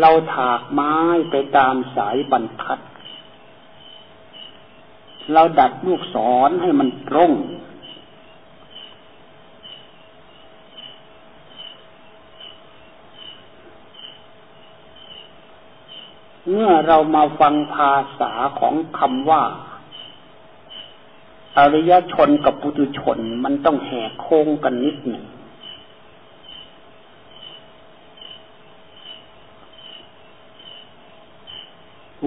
[0.00, 0.94] เราถากไม้
[1.30, 2.78] ไปตามสายบรรทัด
[5.32, 6.16] เราดัดลูกศ
[6.48, 7.32] รให้มันตรง
[16.50, 19.42] เมื่อเรามาฟังภาษาของคำว่า
[21.58, 25.24] อริยชนกับปุถุชนมันต้องแหกโค้งกันนิดหนึ่ง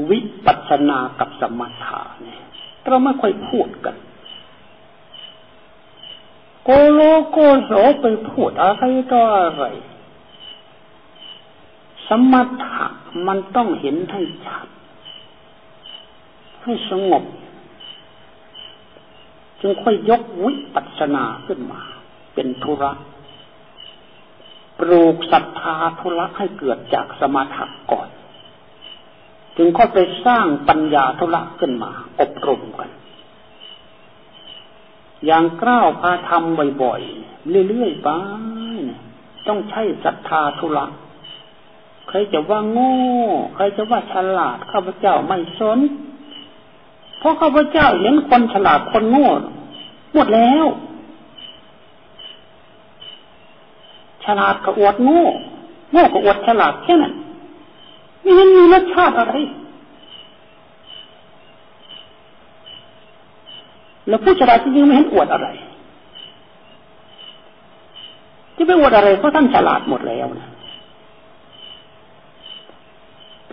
[0.09, 2.41] วิปั สนากับสมถะเนี่ย
[2.87, 3.95] เราไม่ค่อยพูดกัน
[6.63, 7.71] โกโลโกโส
[8.01, 9.65] ไปพูดอะไรต่ออะไร
[12.07, 12.85] สมถะ
[13.27, 14.67] มันต้องเห็นให้ชัด
[16.63, 17.23] ให้สงบ
[19.61, 21.81] จึงค่อยยกวิปัสสนาขึ้นมา
[22.33, 22.91] เป็นธุระ
[24.79, 28.07] ปลูกศรัทธาธุระให้เกิดจากสมถะก่อน
[29.57, 32.89] จึงค่อยไปสร้างปัญญาธุระขึ้นมา อบรมกัน
[35.25, 38.09] อย่างกล้าวพาทำบ่อยๆ เรื่อยๆไป
[39.47, 40.85] ต้องใช้ศรัทธาธุระ
[42.07, 42.95] ใครจะว่าโง่
[43.55, 45.79] ใครจะว่าฉลาดข้าพเจ้าไม่สน
[47.19, 49.27] เพราะข้าพเจ้าเห็นคนฉลาดคนโง่
[50.13, 50.65] หมดแล้ว
[54.25, 55.23] ฉลาดก็อวดโง่
[55.91, 57.13] โง่ก็อวดฉลาดแค่นั้น
[58.21, 59.33] ไม่เห็นมีรสชาติอะไร
[64.07, 65.47] แล้วผู้ฉลาดจริงๆไม่เห็นอวดอะไร
[68.55, 70.49] ที่ไปอวดอะไรเพราะท่านฉลาดหมดแล้วนะ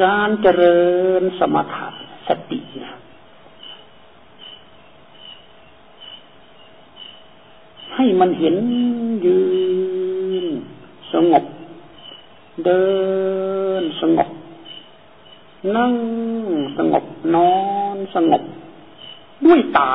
[0.03, 0.79] การเจริ
[1.21, 1.89] ญสมถะ
[2.29, 2.95] สตินะ
[7.95, 8.57] ให้มันเห็น
[9.27, 9.41] ยื
[10.43, 10.45] น
[11.13, 11.45] สงบ
[12.65, 12.85] เดิ
[13.81, 14.29] นสงบ
[15.77, 15.93] นั่ง
[16.77, 17.55] สงบนอ
[17.95, 18.43] นสงบ
[19.45, 19.93] ด้วยตา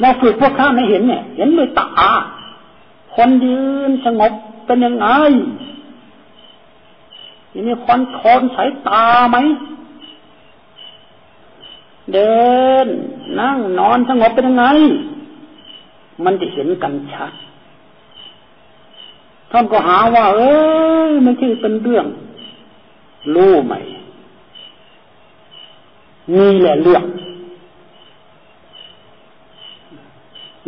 [0.00, 1.88] เราฝึกพวกข้าไม่เห็นเนี่ย เห็นด้วยตา
[3.14, 4.32] คนยืนสงบ
[4.66, 5.06] เป็นยังไง
[7.52, 9.36] ทีนี้คอนโทนสายตาไหม
[12.12, 12.38] เดิ
[12.84, 12.86] น
[13.40, 14.66] นั่งนอนสงบเป็นยังไง
[16.24, 17.32] มันจะเห็นกันชัด
[19.50, 20.52] ท่านก็หาว่า เอ้
[21.08, 22.06] ยไม่ใช่เป็นเรื่อง
[23.34, 23.74] รู้ไหม
[26.36, 27.04] มีแหละเรื่อง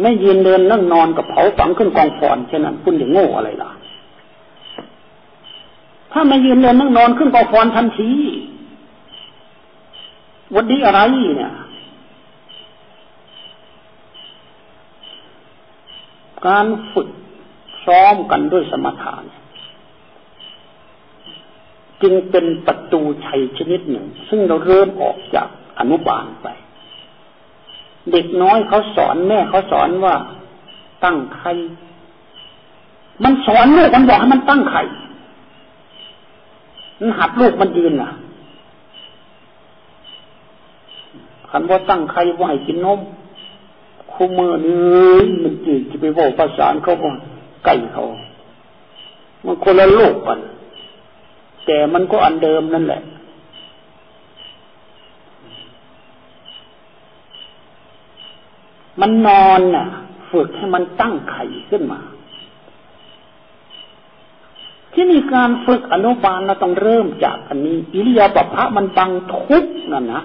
[0.01, 3.71] ไม่ยืนเดินนั่งนอนกับเผาฝังขึ้นกองฟอนเช่นนั้นคุณจะโง่อะไรล่ะ
[6.13, 8.11] ถ้าไม่ยืนเดินนั่งนอนขึ้นกองฟอนทันที
[10.55, 11.01] วันนี้อะไร
[11.37, 11.53] เนี่ย
[16.47, 17.09] การฝึก
[17.87, 19.15] ซ้อมกันด้วยสมถะ
[22.03, 26.49] จึงเป็นประตูชัยชนิดหนึ่ง ซึ่งเราเริ่มออกจากอนุบาลไป
[28.13, 30.15] เด็กน้อยเขาสอนแม่เขาสอนว่า
[31.05, 31.53] ตั้งไข่
[33.25, 34.83] มันสอนลูกมันบอกให้มันตั้งไข่
[37.01, 38.11] มันหัดลูกมันยืนน่ะ
[41.51, 43.01] คันว่าตั้งไข่ว่าให้กินนม
[44.13, 44.77] คู่มือนี่
[45.45, 47.13] มันจืดจะไปบอกภาษาเขาว่า
[47.65, 48.05] ไก่เขา
[49.45, 50.39] มันคนละโลกกัน
[51.73, 53.03] แต่มันก็อันเดิมนั่นแหละ
[59.01, 59.87] มันนอนน่ะ
[60.31, 62.01] ฝึกให้มันตั้งไข่ขึ้นมา
[64.93, 70.23] ที่มีการฝึกอนุบาลเราต้องเริ่มจากอันนี้ อิริยาบถะมันบังทุกนั่นนะ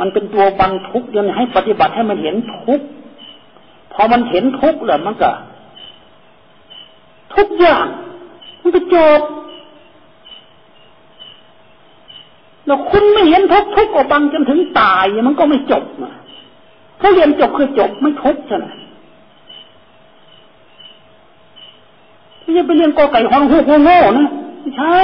[0.00, 2.80] มันเป็นตัวบังทุกเดี๋ยวให้ปฏิบัติให้มันเห็นทุก
[3.92, 5.30] พอมันเห็นทุกแล้วมันก็
[7.34, 7.86] ทุกอย่าง
[8.60, 9.22] มันก็จบ
[12.66, 16.14] แล้วคุณไม่เห็นทุกทุกอบังจนถึงตายมันก็ไม่จบนะ
[17.00, 18.66] ถ้าเรียนจบคือจบไม่ทุกใช่ไหม
[22.40, 24.28] ไม่ใช่ไปเรียนกอไก่ฮองฮูกโง่นะ
[24.60, 24.98] ไม่ใช่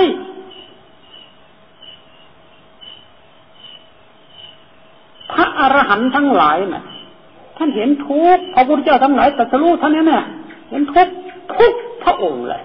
[5.33, 6.85] พระอรหันต์ทั้งหลายนะ่ะ
[7.56, 10.25] ท่านเห็นทุกพระพุทธเจ้าทั้งหลายแต่สรู้ท่านนี้เนี่ย
[10.71, 11.09] เห็นทุก
[11.56, 11.73] ทุก
[12.05, 12.62] พระองค์เลย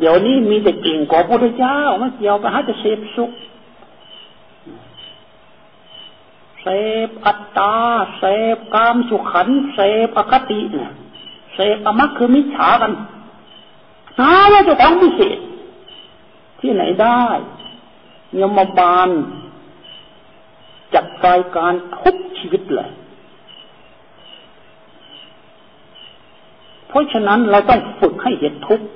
[0.00, 3.30] เดี๋ยวนี้มีแต่เก่งกว่าพระพุทธเจ้าไม่เกี่ยวไปหาจะเสพสุข
[6.62, 6.66] เส
[7.06, 7.74] พอัตตา
[8.18, 8.24] เส
[8.54, 10.90] พกามสุขันเสพอคติเนี่ย
[11.54, 12.92] เสพอมักคือมิจฉากัน
[14.18, 15.38] หาว่าจะของพิเศษ
[16.60, 17.22] ที่ไหนได้
[18.40, 19.08] ยมบาล
[20.94, 22.90] จัดรายการทุกชีวิตเลย
[26.88, 28.86] เพราะฉะนั้นเราต้องฝึกให้เห็นทุกข์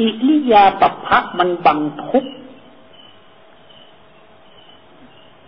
[0.00, 2.24] อิริยาปภะมันบังทุก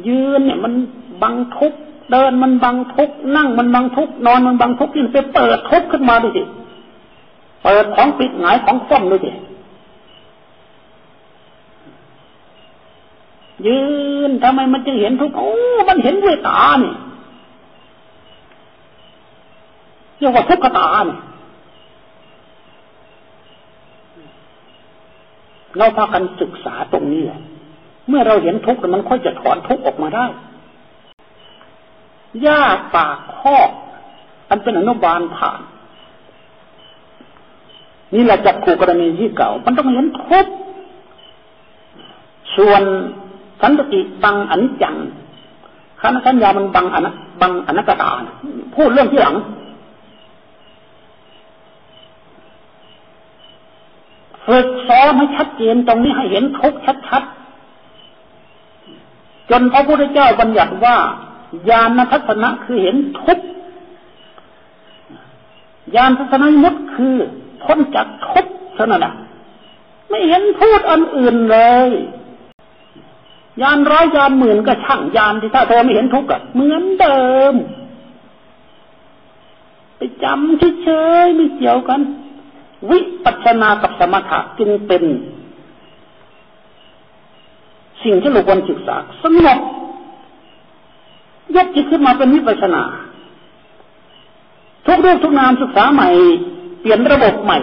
[0.06, 0.75] ยืนเนี่ย มัน
[1.23, 1.73] บังทุก
[2.11, 6.43] เดินมันบังทุกนั่งมันบังทุกนอนมันบังทุกยิ่งไปเปิดทุกขึ้นมาดูสิ
[7.62, 9.31] เปิดของปิดหงายของฟ้อมดูสิ
[13.67, 13.81] ยื
[14.29, 15.52] นทำไมมันจึงเห็นทุกโอ้
[15.88, 16.94] มันเห็นด้วยตาเนี่ย
[20.19, 21.19] เรียกว่าทุกขตาเนี่ย
[25.78, 27.40] เราพากันศึกษาตรงนี้แหละ
[28.08, 30.26] เมื่อเราเห็นทุกข์มันค่อยจะถอนทุกข์ออกมาได้
[32.43, 32.62] หญ้า
[32.94, 33.56] ปากข้อ
[34.49, 35.61] อันเป็นอนุบาลผ่าน
[38.14, 40.52] นี่แหละจักขู่กรณีที่เก่า มันต้องเห็นทุกข์
[42.56, 42.82] ส่วน
[43.62, 44.96] สันติบังอนิจจัง
[46.00, 48.11] คณะสัญญามันบังอนับังอนัตตา
[48.75, 49.34] พูดเรื่องที่หลัง
[54.50, 56.75] ฝึกซ้อมให้ชัดเจนตรงนี้ให้เห็นทุก
[57.08, 60.97] ชัดๆจนพระพุทธเจ้าบัญญัติว่า
[61.70, 63.38] ญาณทัศนะคือเห็นทุก
[65.97, 67.14] ญาณทัศนมุตคือ
[67.64, 69.06] พ้นจากทุกเท่านั้น
[70.11, 71.58] ไม่เห็นพูดอันอื่นเล
[71.88, 71.91] ย
[73.62, 77.55] ยานร้อยยานหมื่นก็ช่างยานที่ถ้าเธอไม่เห็นทุกข์อะเหมือนเดิม
[79.97, 80.88] ไปจำเฉ
[81.25, 82.00] ยๆไม่เกี่ยวกัน
[82.91, 85.03] วิปัสนากับสมถะจึงเป็น
[88.05, 89.59] สิ่งที่เราควรศึกษาสงบ
[91.56, 92.82] ยกจิตขึ้นมาเป็นวิปัสนา
[94.87, 96.09] ทุกเรื่องทุกนามศึกษาใหม่
[96.81, 97.59] เปลี่ยนระบบใหม่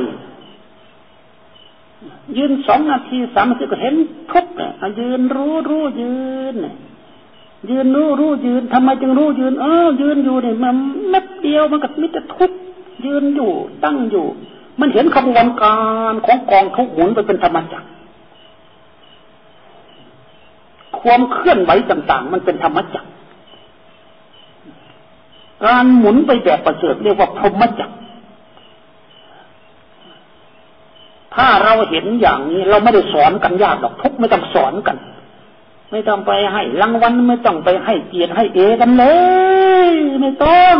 [2.37, 3.95] ยืนสองนาทีสามนาทีก็เห็น
[4.31, 6.15] ทุกเนี่ยยืนรู้รู้ยื
[6.53, 6.55] น
[7.69, 10.75] ยืนรู้รู้ยืนทำไมจึงรู้ยืน เออยืนอยู่เนี่ยมัน
[11.09, 12.51] เม็ดเดียวมันก็มิแต่ทุก
[13.05, 13.51] ยืนอยู่
[13.83, 14.25] ตั้งอยู่
[14.79, 15.77] มันเห็นขบวนกา
[16.11, 17.87] รของกองทุกหมุนไปเป็นธรรมจักร
[20.99, 23.09] ความเคลื่อนไหวต่าง ๆ มันเป็นธรรมจักร
[25.65, 27.95] การหมุนไปแบบประเสริฐเรียกว่าพรหมจักร
[31.35, 34.97] ถ้าเราเห็นอย่างนี้ เราไม่ได้สอนกันยากหรอกทุกไม่ต้องสอนกัน
[35.91, 39.05] ไม่ต้องไปให้รางวัลไม่ต้องไปให้เกียรติให้เอกันเล
[39.87, 39.91] ย
[40.21, 40.75] ไม่ต้อง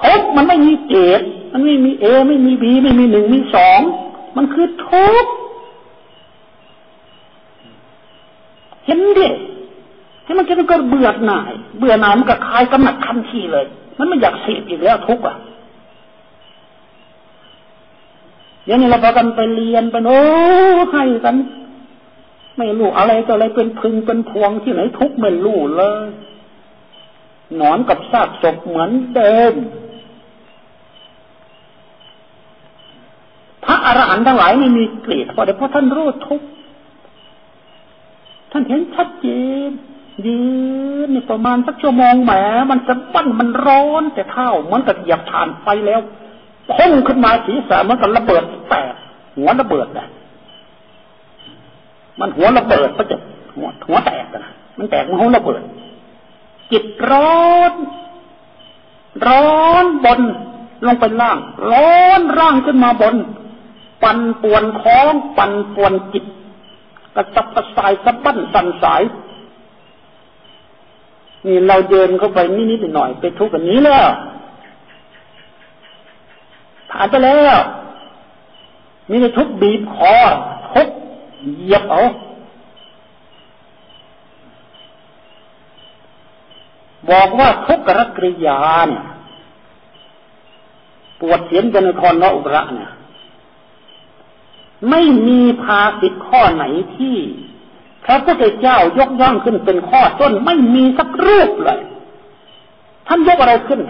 [0.00, 3.80] ทุกมันไม่มีเกียรติ มันไม่มีเอไม่มีบีไม่มีหนึ่งมีสอง
[4.36, 5.32] มันคือทุกข์
[8.86, 9.28] เห็นดิ
[10.24, 13.64] ให้มันจะเป็นก็เบื่อหน่าย เบื่อหน่ายมันก็คลายกำหนัดทันทีเลย
[13.98, 15.36] มันไม่อยากเสพอีกแล้วทุกข์อะ
[18.64, 20.20] เดี๋ยวนี้เราพากันไปเรียนไปโอ้
[20.92, 21.36] ให้กัน
[22.58, 26.08] ไม่รู้อะไรต่ออะไรเป็นพึงเป็นพวงที่ไหนทุกข์ไม่รู้เลย
[27.60, 29.54] นอนกับซากศพเหมือนเดิม
[33.64, 36.40] พระอร หันทั้งหลายไม่มีเกลียดเพราะเดี๋ยวพราะท่านรู้ทุก
[38.52, 39.26] ท่านเห็นชัดเจ
[39.68, 39.70] น
[40.26, 40.40] ยื
[41.04, 42.32] นนี่ประมาณสักชั่วโมงแหม
[42.70, 46.00] มันจะปั้นมันร้อน แต่เท่าเหมือนกับเหยียบฐานไฟแล้ว
[46.72, 48.94] พุ่งขึ้นมาศีรษะมันก็ระเบิดแตก
[49.36, 50.06] หัวระเบิดนะ
[52.20, 53.16] มันหัวระเบิดก็จะ
[53.54, 55.60] หัวหัวแตกนะมันแตกมันหัวระเบิด
[56.72, 57.72] จิตร้อน
[59.26, 60.20] ร้อนบน
[60.86, 61.38] ลงไปล่าง
[61.70, 63.16] ร้อนร่างขึ้นมาบน
[64.02, 66.24] ปั่นป่วนท้องปั่นป่วนจิต
[67.14, 69.02] กระสับกระส่ายสะบั้นสั่นสาย
[71.46, 72.38] นี่เราเดินเข้าไป
[72.70, 74.08] นิดๆหน่อยไปทุกข์กันนี้แล้ว
[76.90, 77.58] ผ่านไปแล้ว
[79.10, 80.14] มีแต่ทุกบีบคอ
[80.74, 80.88] ทุก
[81.56, 82.02] เหยียบเอา
[87.10, 89.04] บอกว่าทุกขกริยาเนี่ย
[91.20, 92.90] ปวดเสียนจนคอนนอุระเนี่ย
[94.90, 96.64] ไม่มีภาสิทข้อไหน
[96.96, 97.16] ที่
[98.04, 101.80] พระพุทธเจ้ายกย่องขึ้นเป็นข้อต้นไม่มีสักรูปเลย
[103.06, 103.80] ท่านยกอะไรขึ้น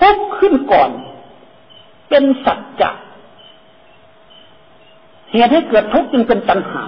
[0.00, 0.90] ทุกขึ้นก่อน
[2.08, 2.90] เป็นสัจจะ
[5.30, 6.84] เหตุให้เกิดทุกข์จึงเป็นตัณหา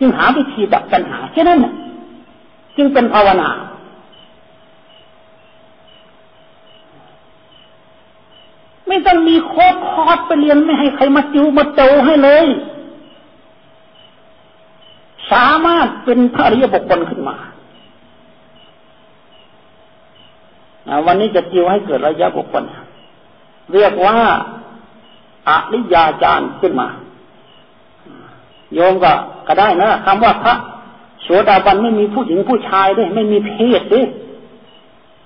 [0.00, 1.60] จึงหาวิธีดับตัณหาแค่นั้น
[2.76, 3.48] จึงเป็นภาวนา
[8.88, 12.46] ไม่ต้องมีโคตรคอร์สไปเรียนไม่ให้ใครมาจิวมาโตให้เลย
[15.32, 17.36] สามารถเป็นพระอริยบุคคลขึ้นมา
[21.06, 22.64] วันนี้จะจิวให้เกิดระยะบุคคล
[23.72, 24.16] เรียกว่า
[25.48, 26.88] อริยาจารย์ขึ้นมา
[28.74, 29.12] โยมก็
[29.46, 30.54] ก็ได้นะคำว่าพระ
[31.22, 34.06] โสดาบันไม่มีผู้หญิงผู้ชายด้วยไม่มีเพศด้วย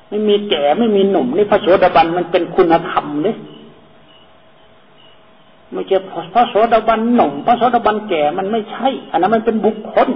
[0.08, 3.36] ไม่มีแก่ไม่มีหนุ่มนี่พระโสดาบันมันเป็นคุณธรรมเนี่ย
[5.74, 5.96] ไม่ใช่
[6.34, 10.08] พระโสดาบันหนุ่มพระโสดาบันแก่มันไม่ใช่ อันนั้นมันเป็นบุคคล